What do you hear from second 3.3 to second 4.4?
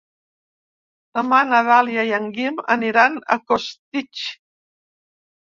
a Costitx.